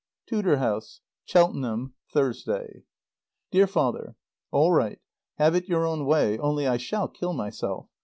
TUDOR 0.25 0.57
HOUSE. 0.57 1.01
CHELTENHAM, 1.27 1.93
Thursday. 2.11 2.85
DEAR 3.51 3.67
FATHER: 3.67 4.15
All 4.49 4.71
right. 4.71 4.97
Have 5.37 5.53
it 5.53 5.69
your 5.69 5.85
own 5.85 6.07
way. 6.07 6.39
Only 6.39 6.65
I 6.65 6.77
shall 6.77 7.07
kill 7.07 7.33
myself. 7.33 7.85